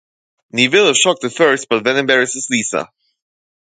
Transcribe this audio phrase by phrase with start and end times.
[0.51, 2.89] Neville is shocked at first, but then embraces Lisa.